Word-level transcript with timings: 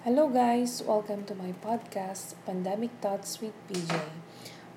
Hello, 0.00 0.32
guys. 0.32 0.80
Welcome 0.80 1.28
to 1.28 1.36
my 1.36 1.52
podcast, 1.60 2.32
Pandemic 2.48 2.88
Thoughts 3.04 3.36
with 3.44 3.52
PJ. 3.68 3.92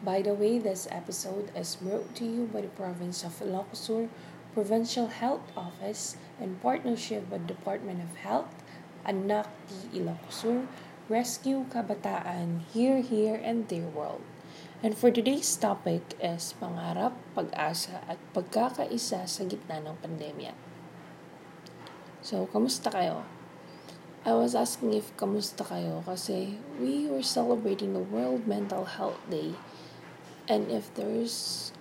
By 0.04 0.20
the 0.20 0.36
way, 0.36 0.60
this 0.60 0.84
episode 0.92 1.48
is 1.56 1.80
brought 1.80 2.12
to 2.20 2.28
you 2.28 2.52
by 2.52 2.60
the 2.60 2.74
province 2.76 3.24
of 3.24 3.40
Ilocos 3.40 4.12
Provincial 4.52 5.08
Health 5.08 5.48
Office 5.56 6.20
in 6.44 6.60
partnership 6.60 7.32
with 7.32 7.48
Department 7.48 8.04
of 8.04 8.20
Health, 8.20 8.52
Anak 9.08 9.48
T. 9.72 10.04
Ilocos 10.04 10.68
Rescue 11.08 11.72
Kabataan, 11.72 12.68
Here, 12.76 13.00
Here, 13.00 13.40
and 13.40 13.72
Their 13.72 13.88
World. 13.88 14.28
And 14.84 14.92
for 14.92 15.08
today's 15.08 15.56
topic 15.56 16.20
is 16.20 16.52
pangarap, 16.60 17.16
pag-asa, 17.32 18.04
at 18.12 18.20
pagkakaisa 18.36 19.24
sa 19.24 19.44
gitna 19.48 19.80
ng 19.88 19.96
pandemya. 20.04 20.52
So, 22.20 22.44
kamusta 22.52 22.92
kayo? 22.92 23.24
I 24.24 24.32
was 24.32 24.56
asking 24.56 24.96
if 24.96 25.12
kamusta 25.20 25.68
kayo 25.68 26.00
kasi 26.08 26.56
we 26.80 27.12
were 27.12 27.20
celebrating 27.20 27.92
the 27.92 28.00
World 28.00 28.48
Mental 28.48 28.88
Health 28.88 29.20
Day. 29.28 29.60
And 30.48 30.72
if 30.72 30.88
there's 30.96 31.76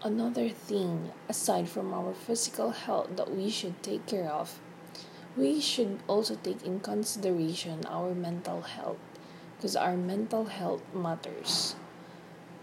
another 0.00 0.48
thing 0.48 1.12
aside 1.28 1.68
from 1.68 1.92
our 1.92 2.16
physical 2.16 2.72
health 2.72 3.12
that 3.20 3.28
we 3.28 3.52
should 3.52 3.76
take 3.84 4.08
care 4.08 4.32
of 4.32 4.56
we 5.36 5.60
should 5.60 6.00
also 6.08 6.36
take 6.40 6.64
in 6.64 6.80
consideration 6.80 7.84
our 7.84 8.16
mental 8.16 8.64
health 8.64 8.96
because 9.56 9.76
our 9.76 9.96
mental 9.96 10.48
health 10.48 10.80
matters. 10.96 11.76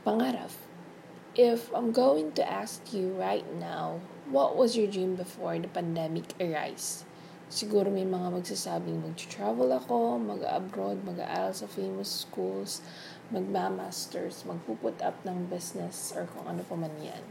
Pangarap 0.05 0.57
if 1.37 1.73
I'm 1.73 1.91
going 1.91 2.33
to 2.33 2.45
ask 2.45 2.93
you 2.93 3.13
right 3.13 3.45
now 3.57 4.01
what 4.29 4.57
was 4.57 4.77
your 4.77 4.89
dream 4.89 5.15
before 5.15 5.57
the 5.57 5.67
pandemic 5.67 6.33
arise 6.41 7.05
Siguro 7.53 7.93
may 7.93 8.01
mga 8.01 8.33
magsasabing 8.33 9.05
mag-travel 9.05 9.69
ako, 9.77 10.17
mag-abroad, 10.17 11.05
mag-aaral 11.05 11.53
sa 11.53 11.69
famous 11.69 12.25
schools, 12.25 12.81
magma-masters, 13.29 14.41
magpuput 14.41 14.97
up 15.05 15.13
ng 15.21 15.53
business 15.53 16.17
or 16.17 16.25
kung 16.33 16.49
ano 16.49 16.65
pa 16.65 16.73
man 16.73 16.97
yan. 16.97 17.21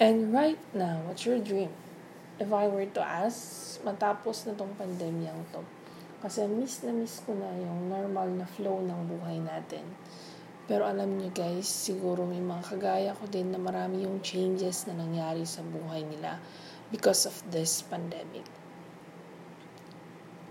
And 0.00 0.32
right 0.32 0.56
now, 0.72 1.04
what's 1.04 1.28
your 1.28 1.36
dream? 1.36 1.68
If 2.40 2.48
I 2.48 2.64
were 2.72 2.88
to 2.96 3.04
ask, 3.04 3.76
matapos 3.84 4.48
na 4.48 4.56
tong 4.56 4.72
pandemyang 4.80 5.44
to, 5.52 5.68
kasi 6.24 6.48
miss 6.48 6.80
na 6.80 6.96
miss 6.96 7.20
ko 7.20 7.36
na 7.36 7.52
yung 7.60 7.92
normal 7.92 8.32
na 8.32 8.48
flow 8.48 8.80
ng 8.80 9.04
buhay 9.04 9.36
natin. 9.36 9.84
Pero 10.64 10.88
alam 10.88 11.20
niyo 11.20 11.28
guys, 11.36 11.68
siguro 11.68 12.24
may 12.24 12.40
mga 12.40 12.72
kagaya 12.72 13.12
ko 13.12 13.28
din 13.28 13.52
na 13.52 13.60
marami 13.60 14.08
yung 14.08 14.24
changes 14.24 14.88
na 14.88 14.96
nangyari 14.96 15.44
sa 15.44 15.60
buhay 15.60 16.08
nila 16.08 16.40
because 16.88 17.28
of 17.28 17.36
this 17.52 17.84
pandemic. 17.84 18.59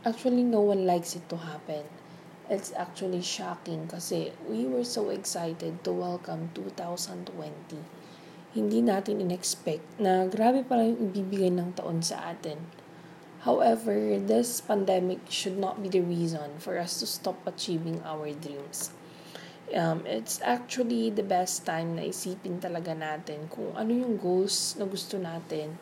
Actually, 0.05 0.44
no 0.44 0.61
one 0.61 0.88
likes 0.88 1.14
it 1.17 1.28
to 1.28 1.36
happen. 1.36 1.83
It's 2.47 2.72
actually 2.72 3.19
shocking 3.19 3.83
kasi 3.92 4.31
we 4.47 4.64
were 4.64 4.88
so 4.88 5.11
excited 5.11 5.83
to 5.83 5.92
welcome 5.92 6.55
2020. 6.55 7.28
Hindi 8.55 8.80
natin 8.80 9.20
in-expect 9.20 9.83
na 10.00 10.23
grabe 10.31 10.64
pala 10.64 10.88
yung 10.88 11.11
ibibigay 11.11 11.52
ng 11.52 11.75
taon 11.75 12.00
sa 12.00 12.31
atin. 12.31 12.64
However, 13.44 14.16
this 14.16 14.64
pandemic 14.64 15.27
should 15.27 15.59
not 15.59 15.83
be 15.83 15.92
the 15.92 16.00
reason 16.00 16.64
for 16.64 16.80
us 16.80 17.03
to 17.03 17.05
stop 17.05 17.36
achieving 17.44 18.00
our 18.08 18.31
dreams. 18.31 18.95
Um, 19.75 20.08
it's 20.08 20.39
actually 20.47 21.11
the 21.11 21.27
best 21.27 21.67
time 21.67 22.00
na 22.00 22.08
isipin 22.08 22.64
talaga 22.64 22.95
natin 22.95 23.52
kung 23.52 23.75
ano 23.75 23.92
yung 23.92 24.16
goals 24.16 24.80
na 24.80 24.88
gusto 24.88 25.20
natin 25.20 25.75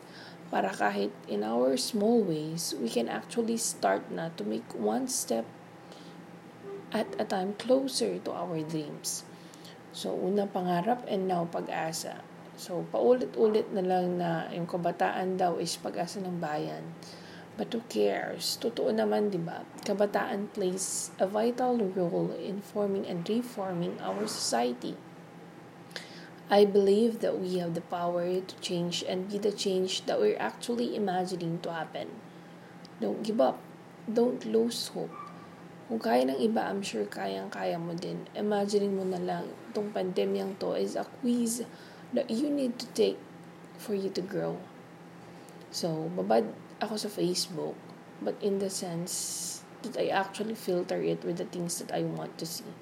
para 0.48 0.72
kahit 0.72 1.12
in 1.28 1.44
our 1.44 1.76
small 1.76 2.24
ways, 2.24 2.72
we 2.80 2.88
can 2.88 3.08
actually 3.08 3.60
start 3.60 4.08
na 4.08 4.32
to 4.40 4.44
make 4.44 4.66
one 4.72 5.04
step 5.04 5.44
at 6.88 7.08
a 7.20 7.24
time 7.24 7.52
closer 7.60 8.16
to 8.24 8.30
our 8.32 8.56
dreams. 8.64 9.28
So, 9.92 10.16
una 10.16 10.48
pangarap 10.48 11.04
and 11.04 11.28
now 11.28 11.44
pag-asa. 11.48 12.24
So, 12.56 12.84
paulit-ulit 12.88 13.70
na 13.76 13.84
lang 13.84 14.16
na 14.16 14.48
yung 14.50 14.66
kabataan 14.66 15.36
daw 15.36 15.60
is 15.60 15.76
pag-asa 15.76 16.24
ng 16.24 16.40
bayan. 16.40 16.96
But 17.58 17.74
who 17.74 17.82
cares? 17.90 18.54
Totoo 18.62 18.94
naman, 18.94 19.34
di 19.34 19.42
ba? 19.42 19.66
Kabataan 19.82 20.54
plays 20.54 21.10
a 21.18 21.26
vital 21.26 21.74
role 21.76 22.30
in 22.38 22.62
forming 22.62 23.02
and 23.04 23.26
reforming 23.26 23.98
our 23.98 24.30
society. 24.30 24.94
I 26.48 26.64
believe 26.64 27.20
that 27.20 27.36
we 27.36 27.60
have 27.60 27.76
the 27.76 27.84
power 27.84 28.24
to 28.24 28.54
change 28.64 29.04
and 29.04 29.28
be 29.28 29.36
the 29.36 29.52
change 29.52 30.08
that 30.08 30.16
we're 30.16 30.40
actually 30.40 30.96
imagining 30.96 31.60
to 31.60 31.68
happen. 31.68 32.08
Don't 33.04 33.22
give 33.22 33.36
up. 33.36 33.60
Don't 34.08 34.40
lose 34.48 34.88
hope. 34.96 35.12
Kung 35.92 36.00
kaya 36.00 36.24
ng 36.24 36.40
iba, 36.40 36.64
I'm 36.64 36.80
sure 36.80 37.04
kayang-kaya 37.04 37.76
mo 37.76 37.92
din. 37.92 38.24
Imagining 38.32 38.96
mo 38.96 39.04
na 39.04 39.20
lang, 39.20 39.52
itong 39.68 39.92
pandemyang 39.92 40.56
to 40.56 40.72
is 40.72 40.96
a 40.96 41.04
quiz 41.20 41.68
that 42.16 42.32
you 42.32 42.48
need 42.48 42.80
to 42.80 42.88
take 42.96 43.20
for 43.76 43.92
you 43.92 44.08
to 44.08 44.24
grow. 44.24 44.56
So, 45.68 46.08
babad 46.16 46.48
ako 46.80 46.96
sa 46.96 47.12
Facebook, 47.12 47.76
but 48.24 48.40
in 48.40 48.56
the 48.56 48.72
sense 48.72 49.60
that 49.84 50.00
I 50.00 50.08
actually 50.08 50.56
filter 50.56 51.00
it 51.04 51.20
with 51.28 51.36
the 51.36 51.48
things 51.48 51.76
that 51.80 51.92
I 51.92 52.08
want 52.08 52.40
to 52.40 52.48
see. 52.48 52.72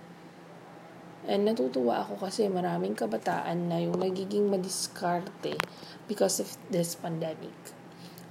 And 1.27 1.43
natutuwa 1.43 2.07
ako 2.07 2.23
kasi 2.23 2.47
maraming 2.47 2.95
kabataan 2.95 3.67
na 3.67 3.83
yung 3.83 3.99
nagiging 3.99 4.47
madiskarte 4.47 5.59
because 6.07 6.39
of 6.39 6.55
this 6.71 6.95
pandemic. 6.95 7.55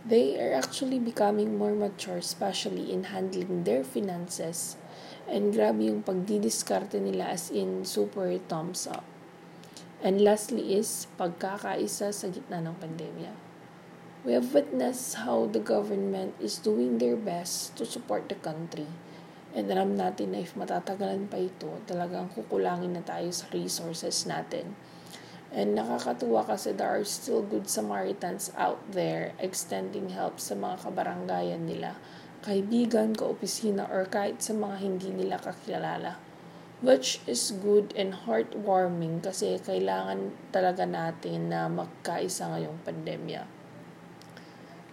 They 0.08 0.40
are 0.40 0.56
actually 0.56 1.04
becoming 1.04 1.60
more 1.60 1.76
mature, 1.76 2.24
especially 2.24 2.96
in 2.96 3.12
handling 3.12 3.68
their 3.68 3.84
finances. 3.84 4.80
And 5.28 5.52
grabe 5.52 5.84
yung 5.84 6.08
pagdidiskarte 6.08 6.96
nila 7.04 7.36
as 7.36 7.52
in 7.52 7.84
super 7.84 8.32
thumbs 8.48 8.88
up. 8.88 9.04
And 10.00 10.24
lastly 10.24 10.80
is 10.80 11.12
pagkakaisa 11.20 12.16
sa 12.16 12.28
gitna 12.32 12.64
ng 12.64 12.80
pandemya. 12.80 13.34
We 14.24 14.38
have 14.40 14.56
witnessed 14.56 15.26
how 15.28 15.52
the 15.52 15.60
government 15.60 16.38
is 16.40 16.64
doing 16.64 16.98
their 17.04 17.20
best 17.20 17.76
to 17.76 17.84
support 17.84 18.32
the 18.32 18.40
country 18.40 18.88
And 19.56 19.72
alam 19.72 19.96
natin 19.96 20.36
na 20.36 20.44
if 20.44 20.52
matatagalan 20.60 21.32
pa 21.32 21.40
ito, 21.40 21.80
talagang 21.88 22.28
kukulangin 22.36 22.92
na 22.92 23.00
tayo 23.08 23.32
sa 23.32 23.48
resources 23.56 24.28
natin. 24.28 24.76
And 25.56 25.80
nakakatuwa 25.80 26.44
kasi 26.44 26.76
there 26.76 26.92
are 26.92 27.08
still 27.08 27.40
good 27.40 27.72
Samaritans 27.72 28.52
out 28.60 28.84
there 28.92 29.32
extending 29.40 30.12
help 30.12 30.44
sa 30.44 30.60
mga 30.60 30.84
kabaranggayan 30.84 31.64
nila, 31.64 31.96
kaibigan, 32.44 33.16
kaopisina, 33.16 33.88
or 33.88 34.04
kahit 34.12 34.44
sa 34.44 34.52
mga 34.52 34.76
hindi 34.84 35.16
nila 35.16 35.40
kakilala. 35.40 36.20
Which 36.84 37.24
is 37.24 37.56
good 37.56 37.96
and 37.96 38.28
heartwarming 38.28 39.24
kasi 39.24 39.56
kailangan 39.64 40.36
talaga 40.52 40.84
natin 40.84 41.48
na 41.48 41.72
magkaisa 41.72 42.52
ngayong 42.52 42.84
pandemya. 42.84 43.55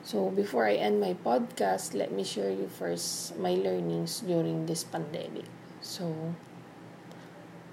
So, 0.03 0.35
before 0.35 0.67
I 0.67 0.83
end 0.83 0.99
my 0.99 1.15
podcast, 1.15 1.95
let 1.95 2.11
me 2.11 2.27
share 2.27 2.51
you 2.51 2.67
first 2.67 3.39
my 3.39 3.55
learnings 3.55 4.19
during 4.27 4.67
this 4.67 4.83
pandemic. 4.83 5.47
So, 5.79 6.35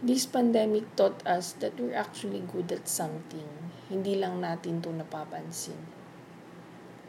this 0.05 0.29
pandemic 0.29 0.85
taught 0.93 1.25
us 1.25 1.57
that 1.57 1.73
we're 1.81 1.97
actually 1.97 2.45
good 2.45 2.69
at 2.69 2.85
something. 2.85 3.49
Hindi 3.89 4.21
lang 4.21 4.45
natin 4.45 4.77
to 4.85 4.93
napapansin. 4.93 5.81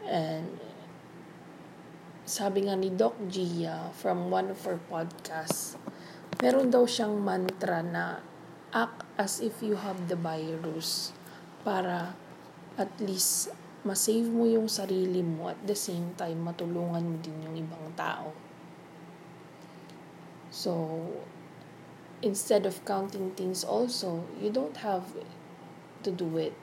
And, 0.09 0.57
sabi 2.25 2.65
nga 2.65 2.73
ni 2.73 2.89
Doc 2.89 3.13
Gia 3.29 3.93
from 3.93 4.33
one 4.33 4.49
of 4.49 4.57
her 4.65 4.81
podcasts, 4.89 5.77
meron 6.41 6.73
daw 6.73 6.89
siyang 6.89 7.21
mantra 7.21 7.85
na 7.85 8.25
act 8.73 9.05
as 9.21 9.37
if 9.37 9.61
you 9.61 9.77
have 9.77 10.09
the 10.09 10.17
virus 10.17 11.13
para 11.61 12.17
at 12.79 12.89
least 12.97 13.53
masave 13.81 14.29
mo 14.29 14.45
yung 14.45 14.69
sarili 14.69 15.25
mo 15.25 15.49
at 15.49 15.57
the 15.65 15.73
same 15.73 16.13
time 16.13 16.45
matulungan 16.45 17.01
mo 17.01 17.17
din 17.17 17.37
yung 17.41 17.57
ibang 17.57 17.89
tao. 17.97 18.29
So, 20.53 21.01
instead 22.21 22.69
of 22.69 22.85
counting 22.85 23.33
things 23.33 23.65
also, 23.65 24.21
you 24.37 24.53
don't 24.53 24.77
have 24.85 25.09
to 26.05 26.11
do 26.11 26.37
it. 26.37 26.53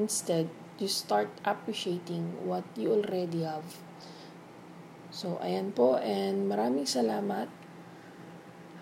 Instead, 0.00 0.48
you 0.78 0.88
start 0.88 1.28
appreciating 1.44 2.48
what 2.48 2.64
you 2.74 2.96
already 2.96 3.44
have. 3.44 3.66
So, 5.12 5.38
ayan 5.44 5.76
po 5.76 6.00
and 6.00 6.48
maraming 6.48 6.88
salamat. 6.88 7.52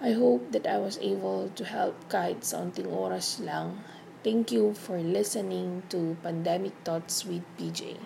I 0.02 0.14
hope 0.14 0.50
that 0.54 0.66
I 0.66 0.78
was 0.78 0.98
able 0.98 1.50
to 1.54 1.62
help 1.66 1.94
kahit 2.10 2.42
sa 2.42 2.62
unting 2.62 2.90
oras 2.90 3.38
lang 3.38 3.82
Thank 4.24 4.52
you 4.52 4.72
for 4.72 4.98
listening 4.98 5.82
to 5.90 6.16
Pandemic 6.22 6.72
Thoughts 6.84 7.24
with 7.26 7.42
PJ. 7.58 7.98